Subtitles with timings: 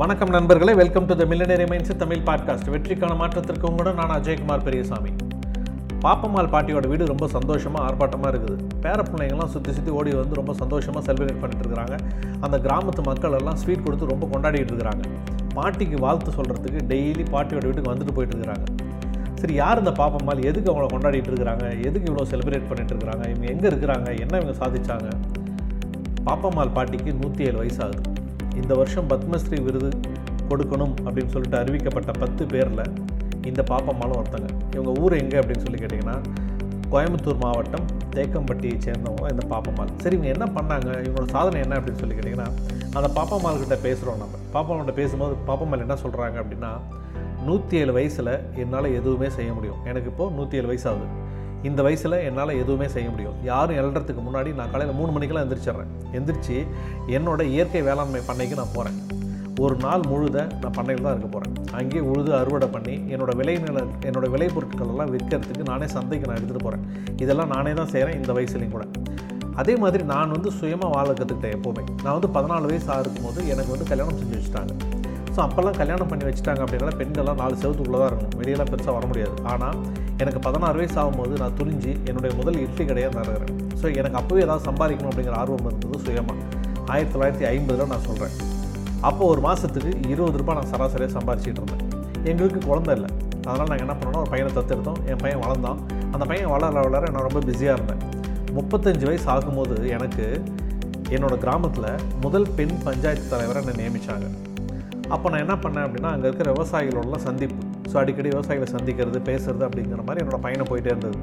[0.00, 5.10] வணக்கம் நண்பர்களே welcome to the millionaire minds Tamil podcast வெற்றிக்கான மாற்றத்திற்கு கூட நான் அஜயகுமார் பெரியசாமி.
[6.04, 8.56] பாப்பம்மாள் பாட்டியோட வீடு ரொம்ப சந்தோஷமாக ஆர்ப்பாட்டமாக இருக்குது.
[8.84, 11.96] பேர பிள்ளைங்கள்லாம் சுற்றி சுற்றி ஓடி வந்து ரொம்ப சந்தோஷமாக செலிப்ரேட் பண்ணிட்டு இருக்கிறாங்க.
[12.40, 15.02] அந்த கிராமத்து மக்கள் எல்லாம் ஸ்வீட் கொடுத்து ரொம்ப கொண்டாடிட்டு இருக்கிறாங்க.
[15.56, 18.66] பாட்டிக்கு வாழ்த்து சொல்கிறதுக்கு டெய்லி பாட்டியோட வீட்டுக்கு வந்துட்டு போயிட்டு இருக்கிறாங்க.
[19.40, 20.44] சரி யார் இந்த பாப்பம்மாள்?
[20.50, 21.64] எதுக்கு அவங்கள கொண்டாடிட்டு இருக்கிறாங்க?
[21.88, 23.24] எதுக்கு இவ்வளோ செலிப்ரேட் பண்ணிட்டு இருக்கிறாங்க?
[23.32, 24.20] இவங்க எங்கே இருக்கிறாங்க?
[24.26, 25.08] என்ன இவங்க சாதிச்சாங்க?
[26.28, 28.07] பாப்பம்மாள் பாட்டிக்கு நூற்றி ஏழு வயசாகுது
[28.62, 29.90] இந்த வருஷம் பத்மஸ்ரீ விருது
[30.50, 32.84] கொடுக்கணும் அப்படின்னு சொல்லிட்டு அறிவிக்கப்பட்ட பத்து பேரில்
[33.50, 34.48] இந்த பாப்பம்மாலும் ஒருத்தங்க.
[34.74, 36.16] இவங்க ஊர் எங்கே அப்படின்னு சொல்லி கேட்டிங்கன்னா
[36.92, 40.90] கோயம்புத்தூர் மாவட்டம் தேக்கம்பட்டியை சேர்ந்தவங்க இந்த பாப்பம்மாள் சரி இவங்க என்ன பண்ணாங்க?
[41.06, 42.48] இவங்களோட சாதனை என்ன அப்படின்னு சொல்லி கேட்டிங்கன்னா
[42.96, 44.38] அந்த பாப்பம்மாள்கிட்ட பேசுகிறோம் நம்ம.
[44.54, 46.72] பாப்பம்மாள்கிட்ட பேசும்போது பாப்பம்மாள் என்ன சொல்கிறாங்க அப்படின்னா
[47.48, 48.32] நூற்றி ஏழு வயசில்
[48.62, 49.80] என்னால் எதுவுமே செய்ய முடியும்.
[49.90, 51.08] எனக்கு இப்போது நூற்றி ஏழு வயசு ஆகுது.
[51.68, 53.36] இந்த வயசில் என்னால் எதுவுமே செய்ய முடியும்.
[53.50, 56.56] யாரும் எழுறதுக்கு முன்னாடி நான் காலையில் மூணு மணிக்கெல்லாம் எந்திரிச்சிட்றேன் எந்திரிச்சு
[57.16, 58.98] என்னோட இயற்கை வேளாண்மை பண்ணைக்கு நான் போகிறேன்
[59.64, 63.78] ஒரு நாள் முழுத நான் பண்ணையில் தான் இருக்க போகிறேன் அங்கேயே உழுது அறுவடை பண்ணி என்னோடய விளை நில
[64.08, 66.84] என்னோடய விளை பொருட்கள் எல்லாம் விற்கிறதுக்கு நானே சந்தைக்கு நான் எடுத்துகிட்டு போகிறேன்
[67.24, 68.86] இதெல்லாம் நானே தான் செய்கிறேன் இந்த வயசுலேயும் கூட.
[69.62, 71.84] அதே மாதிரி நான் வந்து சுயமாக வாழ கற்றுக்கிட்டேன் எப்போவுமே.
[72.04, 74.72] நான் வந்து பதினாலு வயசு ஆகும்போது எனக்கு வந்து கல்யாணம் செஞ்சு வச்சுட்டாங்க.
[75.34, 78.36] ஸோ அப்போல்லாம் கல்யாணம் பண்ணி வச்சுட்டாங்க அப்படின்னா பெண்கள்லாம் நாலு செவத்துக்குள்ளே தான் இருக்கணும்.
[78.40, 79.34] வெளியெல்லாம் பெருசாக வர முடியாது.
[79.52, 79.76] ஆனால்
[80.22, 84.64] எனக்கு பதினாறு வயசு ஆகும்போது நான் துணிஞ்சு என்னுடைய முதல் இட்லி கடையாக நடக்கிறேன் ஸோ எனக்கு அப்போவே ஏதாவது
[84.70, 86.38] சம்பாதிக்கணும் அப்படிங்கிற ஆர்வம் இருந்தது சுயமாக
[86.92, 88.34] ஆயிரத்தி தொள்ளாயிரத்தி ஐம்பதில் நான் சொல்கிறேன்
[89.08, 91.84] அப்போ ஒரு மாதத்துக்கு இருபது ரூபாய் நான் சராசரியாக சம்பாரிச்சிட்டு இருந்தேன்.
[92.30, 93.10] எங்களுக்கு குழந்தை இல்லை.
[93.48, 94.98] அதனால் நாங்கள் என்ன பண்ணோம்னா ஒரு பையனை தத்தெடுத்தோம்.
[95.10, 95.78] என் பையன் வளர்ந்தான்.
[96.14, 98.02] அந்த பையன் வளர வளர நான் ரொம்ப பிஸியாக இருந்தேன்.
[98.58, 100.26] முப்பத்தஞ்சு வயசு ஆகும்போது எனக்கு
[101.16, 101.90] என்னோடய கிராமத்தில்
[102.24, 104.26] முதல் பெண் பஞ்சாயத்து தலைவரை என்னை நியமித்தாங்க
[105.14, 107.60] அப்போ நான் என்ன பண்ணேன் அப்படின்னா அங்கே இருக்கிற விவசாயிகளோடலாம் சந்திப்பு.
[107.90, 111.18] ஸோ அடிக்கடி விவசாயிகளை சந்திக்கிறது பேசுறது அப்படிங்கிற மாதிரி என்னோடய பயணம் போயிட்டே இருந்தது.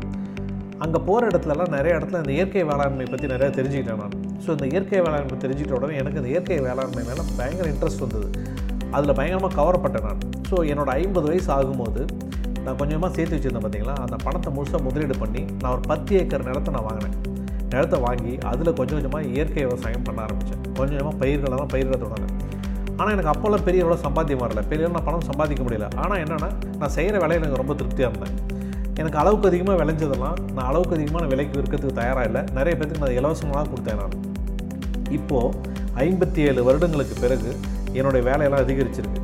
[0.84, 4.16] அங்கே போகிற இடத்துலலாம் நிறைய இடத்துல இந்த இயற்கை வேளாண்மை பற்றி நிறையா தெரிஞ்சுக்கிட்டேன் நான்.
[4.46, 8.30] ஸோ இந்த இயற்கை வேளாண்மை தெரிஞ்சுக்கிட்ட உடனே எனக்கு இந்த இயற்கை வேளாண்மை மேலே பயங்கர இன்ட்ரெஸ்ட் வந்தது.
[8.96, 10.24] அதில் பயங்கரமாக கவரப்பட்டேன் நான்.
[10.50, 12.02] ஸோ என்னோடய ஐம்பது வயசு ஆகும்போது
[12.66, 16.74] நான் கொஞ்சமாக சேர்த்து வச்சுருந்தேன் பார்த்தீங்களா அந்த பணத்தை முழுசாக முதலீடு பண்ணி நான் ஒரு பத்து ஏக்கர் நிலத்தை
[16.78, 17.16] நான் வாங்கினேன்.
[17.74, 22.42] நிலத்தை வாங்கி அதில் கொஞ்சம் கொஞ்சமாக இயற்கை விவசாயம் பண்ண ஆரம்பித்தேன் கொஞ்சம் கொஞ்சமாக பயிர்களெல்லாம் பயிரிட தொடங்கினேன்.
[22.98, 24.62] ஆனால் எனக்கு அப்போல்லாம் பெரிய அளவு சம்பாத்தியம் வரல.
[24.72, 25.88] பெரிய நான் பணம் சம்பாதிக்க முடியல.
[26.04, 26.50] ஆனால் என்னென்னா
[26.82, 28.36] நான் செய்கிற வேலையில் எனக்கு ரொம்ப திருப்தியாக இருந்தேன்.
[29.02, 32.42] எனக்கு அளவுக்கு அதிகமாக விளைஞ்சதெல்லாம் நான் அளவுக்கு அதிகமான விலைக்கு விற்கிறதுக்கு தயாராக இல்லை.
[32.58, 34.16] நிறைய பேருக்கு நான் இலவசமாக கொடுத்தேன் நான்.
[35.18, 35.74] இப்போது
[36.06, 37.50] ஐம்பத்தி ஏழு வருடங்களுக்கு பிறகு
[38.00, 39.22] என்னுடைய வேலையெல்லாம் அதிகரிச்சிருக்கு.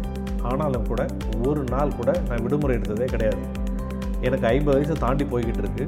[0.50, 1.02] ஆனாலும் கூட
[1.48, 3.44] ஒரு நாள் கூட நான் விடுமுறை எடுத்ததே கிடையாது.
[4.28, 5.88] எனக்கு ஐம்பது வயசு தாண்டி போய்கிட்டு இருக்குது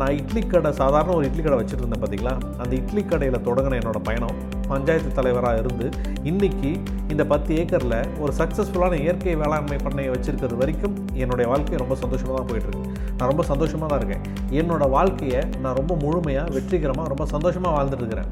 [0.00, 2.32] நான் இட்லி கடை சாதாரண ஒரு இட்லி கடை வச்சுட்டு இருந்தேன் பார்த்தீங்களா
[2.62, 4.36] அந்த இட்லி கடையில் தொடங்கின என்னோடய பயணம்.
[4.72, 5.86] பஞ்சாயத்து தலைவராக இருந்து
[6.30, 6.70] இன்றைக்கி
[7.12, 12.48] இந்த பத்து ஏக்கரில் ஒரு சக்ஸஸ்ஃபுல்லான இயற்கை வேளாண்மை பண்ணையை வச்சுருக்கிறது வரைக்கும் என்னுடைய வாழ்க்கை ரொம்ப சந்தோஷமாக தான்
[12.50, 12.84] போயிட்டுருக்கு.
[13.16, 14.24] நான் ரொம்ப சந்தோஷமாக தான் இருக்கேன்.
[14.60, 18.30] என்னோடய வாழ்க்கையை நான் ரொம்ப முழுமையாக வெற்றிகரமாக ரொம்ப சந்தோஷமாக வாழ்ந்துட்டுருக்கிறேன்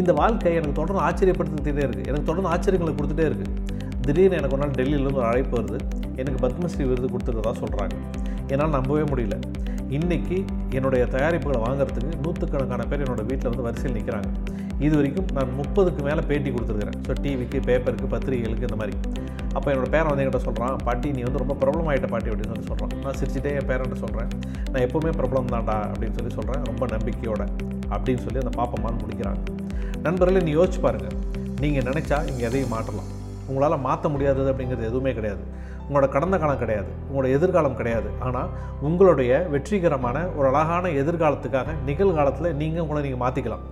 [0.00, 3.56] இந்த வாழ்க்கை எனக்கு தொடர்ந்து ஆச்சரியப்படுத்திக்கிட்டே இருக்குது எனக்கு தொடர்ந்து ஆச்சரியங்களை கொடுத்துட்டே இருக்குது
[4.06, 5.80] திடீர்னு எனக்கு ஒரு நாள் டெல்லியிலேருந்து ஒரு அழைப்பு வருது.
[6.20, 7.96] எனக்கு பத்மஸ்ரீ விருது கொடுத்துருக்கதா சொல்கிறாங்க
[8.52, 9.36] என்னால் நம்பவே முடியல.
[9.96, 10.36] இன்றைக்கி
[10.78, 14.28] என்னுடைய தயாரிப்புகளை வாங்குறதுக்கு நூற்றுக்கணக்கான பேர் என்னோடய வீட்டில் வந்து வரிசையில் நிற்கிறாங்க
[14.86, 16.98] இது வரைக்கும் நான் முப்பதுக்கு மேலே பேட்டி கொடுத்துருக்குறேன்.
[17.06, 18.94] ஸோ டிவிக்கு பேப்பருக்கு பத்திரிகைகளுக்கு இந்த மாதிரி.
[19.56, 22.68] அப்போ என்னோடய பேரன் வந்து என்கிட்ட சொல்கிறான் பாட்டி நீ வந்து ரொம்ப ப்ராப்ளம் ஆகிட்ட பாட்டி அப்படின்னு சொல்லி
[22.70, 24.30] சொல்கிறான் நான் சிரிச்சிட்டே என் பேரன்ட்ட சொல்கிறேன்
[24.70, 27.42] நான் எப்போவுமே பிரபலம் தான்டா அப்படின்னு சொல்லி சொல்கிறேன் ரொம்ப நம்பிக்கையோட
[27.94, 29.40] அப்படின்னு சொல்லி அந்த பாப்பம்மான்னு முடிக்கிறாங்க.
[30.06, 31.16] நண்பர்களே நீ யோசிச்சு பாருங்கள்
[31.64, 33.10] நீங்கள் நினச்சா இங்கே எதையும் மாற்றலாம்.
[33.50, 35.44] உங்களால் மாற்ற முடியாதது அப்படிங்கிறது எதுவுமே கிடையாது.
[35.90, 38.08] உங்களோட கடந்த காலம் கிடையாது உங்களோட எதிர்காலம் கிடையாது.
[38.26, 38.50] ஆனால்
[38.88, 43.64] உங்களுடைய வெற்றிகரமான ஒரு அழகான எதிர்காலத்துக்காக நிகழ்காலத்தில் நீங்கள் உங்களை நீங்கள் மாற்றிக்கலாம்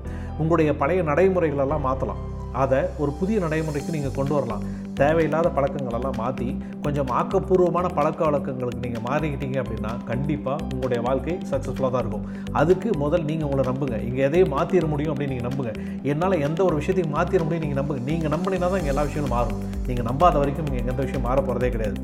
[0.42, 2.22] உங்களுடைய பழைய நடைமுறைகளெல்லாம் மாற்றலாம்
[2.62, 4.64] அதை ஒரு புதிய நடைமுறைக்கு நீங்கள் கொண்டு வரலாம்.
[5.00, 6.48] தேவையில்லாத பழக்கங்களெல்லாம் மாற்றி
[6.84, 12.26] கொஞ்சம் ஆக்கப்பூர்வமான பழக்க வழக்கங்களுக்கு நீங்கள் மாறிக்கிட்டீங்க அப்படின்னா கண்டிப்பாக உங்களுடைய வாழ்க்கை சக்ஸஸ்ஃபுல்லாக தான் இருக்கும்.
[12.60, 13.98] அதுக்கு முதல் நீங்கள் உங்களை நம்புங்க.
[14.08, 15.72] இங்கே எதையும் மாற்றிட முடியும் அப்படின்னு நீங்கள் நம்புங்க.
[16.12, 18.02] என்னால் எந்த ஒரு விஷயத்தையும் மாற்றிட முடியும் நீங்கள் நம்புங்க.
[18.10, 19.60] நீங்கள் நம்பினீங்கன்னா தான் இங்கே எல்லா விஷயமும் மாறும்.
[19.90, 22.00] நீங்கள் நம்பாத வரைக்கும் நீங்கள் எந்த விஷயம் மாற போகிறதே கிடையாது.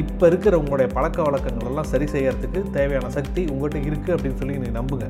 [0.00, 4.78] இப்போ இருக்கிற உங்களுடைய பழக்க வழக்கங்கள் எல்லாம் சரி செய்யறதுக்கு தேவையான சக்தி உங்கள்கிட்ட இருக்குது அப்படின்னு சொல்லி நீங்கள்
[4.80, 5.06] நம்புங்க.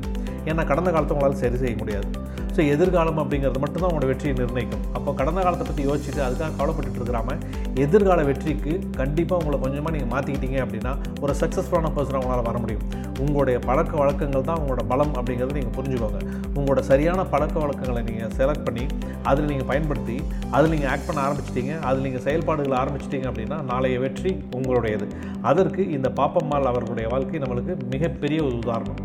[0.49, 2.09] ஏன்னா கடந்த காலத்தை உங்களால் சரி செய்ய முடியாது.
[2.55, 4.81] ஸோ எதிர்காலம் அப்படிங்கிறது மட்டும்தான் உங்களோட வெற்றியை நிர்ணயிக்கும்.
[4.97, 7.35] அப்போ கடந்த காலத்தை பற்றி யோசிச்சுட்டு அதுக்காக கவலைப்பட்டு இருக்கிறாம
[7.83, 10.91] எதிர்கால வெற்றிக்கு கண்டிப்பாக உங்களை கொஞ்சமாக நீங்கள் மாற்றிக்கிட்டீங்க அப்படின்னா
[11.23, 12.83] ஒரு சக்ஸஸ்ஃபுல்லான பர்சனாக உங்களால் வர முடியும்.
[13.23, 16.19] உங்களுடைய பழக்க வழக்கங்கள் தான் உங்களோட பலம் அப்படிங்கிறத நீங்கள் புரிஞ்சுக்கோங்க.
[16.57, 18.85] உங்களோட சரியான பழக்க வழக்கங்களை நீங்கள் செலக்ட் பண்ணி
[19.31, 20.17] அதில் நீங்கள் பயன்படுத்தி
[20.55, 25.07] அதில் நீங்கள் ஆக்ட் பண்ண ஆரம்பிச்சிட்டீங்க அதில் நீங்கள் செயல்பாடுகளை ஆரம்பிச்சிட்டிங்க அப்படின்னா நாளைய வெற்றி உங்களுடையது.
[25.51, 29.01] அதற்கு இந்த பாப்பம்மாள் அவர்களுடைய வாழ்க்கை நம்மளுக்கு மிகப்பெரிய ஒரு உதாரணம்.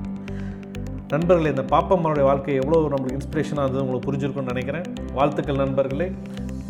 [1.11, 4.87] நண்பர்களே இந்த பாப்பம்மாளுடைய வாழ்க்கை எவ்வளோ நம்மளுக்கு இன்ஸ்பிரேஷனாக இருந்தது உங்களுக்கு புரிஞ்சிருக்கும்னு நினைக்கிறேன்.
[5.13, 6.07] வாழ்த்துக்கள் நண்பர்களே.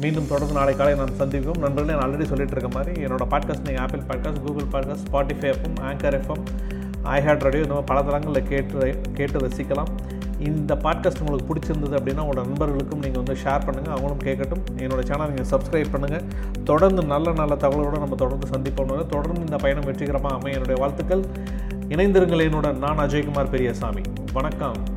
[0.01, 1.61] மீண்டும் தொடர்ந்து நாளை காலை நான் சந்திப்போம்.
[1.65, 5.79] நண்பர்களே நான் ஆல்ரெடி சொல்லிட்டு இருக்க மாதிரி என்னோட பாட்காஸ்ட் நீங்கள் Apple podcast Google podcast Spotify FM
[5.91, 6.45] anchor FM
[7.15, 9.91] iHeart radio இந்த மாதிரி பல தளங்களில் கேட்டு கேட்டு ரசிக்கலாம்.
[10.49, 14.65] இந்த பாட்காஸ்ட் உங்களுக்கு பிடிச்சிருந்தது அப்படின்னா உங்களோட நண்பர்களுக்கும் நீங்கள் வந்து ஷேர் பண்ணுங்கள் அவங்களும் கேட்கட்டும்.
[14.83, 16.25] என்னோட சேனல் நீங்கள் சப்ஸ்கிரைப் பண்ணுங்கள்
[16.71, 18.93] தொடர்ந்து நல்ல நல்ல தகவலோடு நம்ம தொடர்ந்து சந்திப்போம்.
[19.15, 21.25] தொடர்ந்து இந்த பயணம் வெற்றிகரமாக அமைய என்னுடைய வாழ்த்துக்கள்.
[21.89, 24.01] இணைந்திருங்கள் என்னுடன் நான் அஜய்குமார் பெரியசாமி.
[24.33, 24.96] வணக்கம்.